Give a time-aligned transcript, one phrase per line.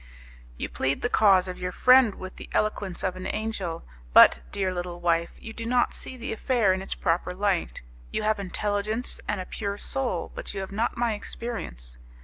[0.57, 4.73] "You plead the cause of your friend with the eloquence of an angel, but, dear
[4.73, 7.83] little wife, you do not see the affair in its proper light.
[8.11, 11.99] You have intelligence and a pure soul, but you have not my experience.